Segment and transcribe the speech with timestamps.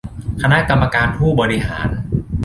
[0.41, 1.87] คณะกรรมการผู้บริหาร